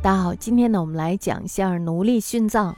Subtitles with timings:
[0.00, 2.74] 大家好，今天呢，我们来讲一下奴隶殉葬。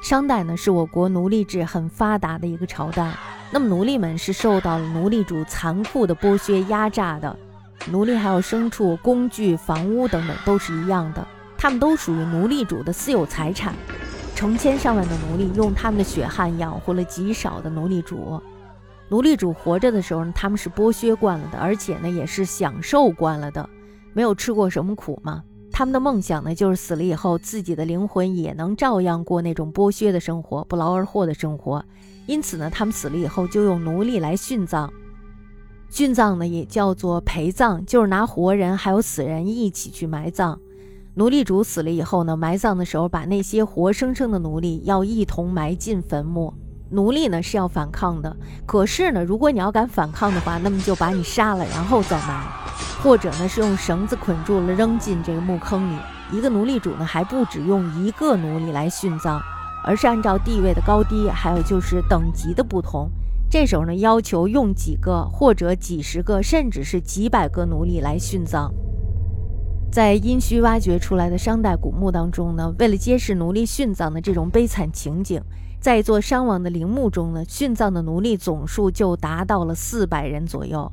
[0.00, 3.12] 商代呢，是我国奴隶制很发达的一个朝代。
[3.50, 7.36] 那么，奴隶们是受到了奴隶主残酷的剥削压榨的。
[7.90, 11.26] 奴隶还有牲畜、工具、房屋等等，都是一样的，
[11.58, 13.74] 他们都属于奴隶主的私有财产。
[14.36, 18.40] 成千上万的奴隶用他们的血汗养活了极少的奴隶主。
[19.08, 23.68] 奴隶主活着的时候呢，他们是剥削惯了的，而且呢，也是享受惯了的，
[24.12, 25.42] 没有吃过什么苦嘛。
[25.72, 31.84] 他们的梦想呢，就是死了以后，自己的灵魂也能照样过那种剥削的生活、不劳而获的生活。
[32.26, 34.92] 因此呢，他们死了以后就用奴隶来殉葬。
[35.90, 40.58] 殉葬呢，也叫做陪葬，就是拿活人还有死人一起去埋葬。
[41.14, 46.54] 奴隶主死了以后呢，埋葬的时候把那些活生生的奴隶要一同埋进坟墓。
[46.90, 52.44] 奴隶呢是要反抗的，可是呢，如果你要敢反抗的话，那么就把你杀了，然后再埋，
[53.02, 55.96] 或者呢是用绳子捆住了扔进这个墓坑里。
[56.32, 59.40] 一个奴隶主呢还不止用一个奴隶来殉葬，
[59.84, 63.10] 而是按照地位的高低，还有就是等级的不同，
[63.50, 68.72] 这时候呢要求用几个或者几十个，甚至是几百个奴隶来殉葬。
[69.90, 75.42] 在殷墟挖掘出来的商代古墓当中呢，为了揭示奴隶殉葬的这种悲惨情景。
[75.80, 80.92] 在一座商王的陵墓中呢，殉葬的奴隶总数就达到了四百人左右。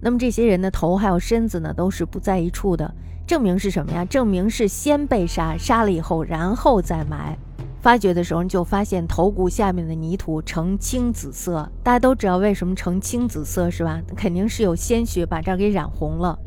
[0.00, 2.94] 那么这些人的头还有身子呢，都是不在一处的，
[3.26, 4.04] 证明是什么呀？
[4.04, 7.36] 证明是先被杀，杀了以后，然后再埋。
[7.80, 14.02] 发掘的时候就发现头骨下面的泥土呈青紫色，大家都知道为什么呈青紫色是吧？
[14.16, 16.38] 肯定是有鲜血把这儿给染红了。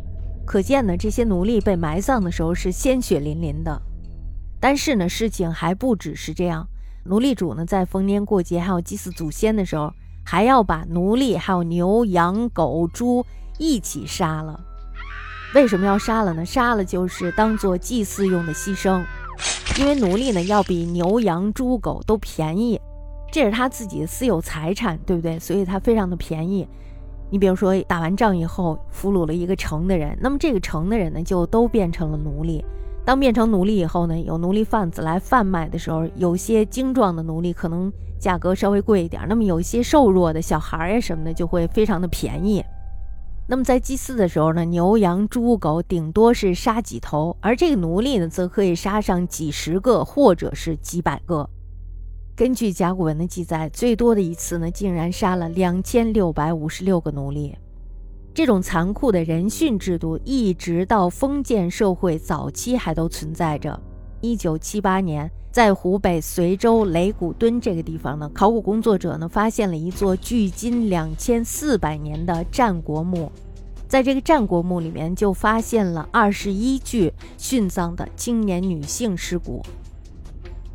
[0.46, 3.82] 可见呢，这些奴隶被埋葬的时候是鲜血淋淋的。
[4.60, 6.68] 但是呢，事情还不只是这样。
[7.06, 13.26] 奴隶主呢，在逢年过节还有祭祀祖先的时候，还要把奴隶还有牛羊狗猪
[13.58, 14.60] 一起杀了。
[15.54, 16.46] 为什么要杀了呢？
[16.46, 19.04] 杀了就是当做祭祀用的牺牲，
[19.78, 22.80] 因为奴隶呢要比牛羊猪狗都便宜，
[23.32, 25.38] 这是他自己的私有财产，对不对？
[25.38, 26.66] 所以他非常的便宜。
[27.30, 32.64] 你比如说打完仗以后俘虏了一个城的人，那么这个城的人呢就都变成了奴隶。
[33.12, 42.64] 当变成奴隶以后呢，有奴隶贩子来贩卖的时候，有些精壮的奴隶可能价格稍微贵一点，那么有一些瘦弱的小孩呀什么的就会非常的便宜。
[43.50, 51.50] 那么在祭祀的时候呢，牛羊猪狗顶多是杀几头，而这个奴隶呢，则可以杀上几十个或者是几百个。
[52.34, 57.58] 根据甲骨文的记载，最多的一次呢，竟然杀了两千六百五十六个奴隶。
[58.34, 63.78] 这种残酷的人殉制度，一直到封建社会早期还都存在着。
[64.22, 73.30] 一九七八年，在湖北随州雷古墩这个地方呢，考古工作者呢发现了一座距今两千四百年的战国墓，
[73.86, 79.62] 在这个战国墓里面就发现了二十一具殉葬的青年女性尸骨。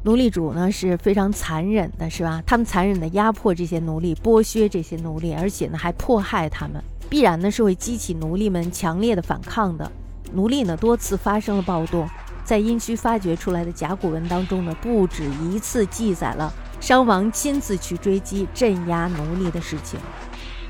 [0.03, 2.43] 奴隶主呢是非常残忍的，是吧？
[2.47, 6.83] 他们残忍的压迫这些奴隶，剥削这些奴隶，而且呢还迫害他们。
[7.09, 9.91] 必然呢是会激起奴隶们强烈的反抗的。
[10.33, 12.09] 奴隶呢多次发生了暴动，
[12.45, 19.99] 在殷墟发掘出来的甲骨文当中呢，不止一次记载了商王亲自去追击镇压奴隶的事情。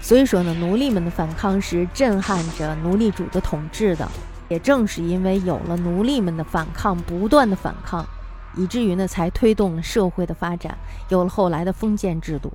[0.01, 4.09] 所以说呢，奴隶们的反抗是震撼着奴隶主的统治的。
[4.49, 8.07] 也正是因为有了奴隶们的反抗，不断的反抗，
[8.57, 12.53] 以至于呢才推动了社会的发展，有了后来的封建制度。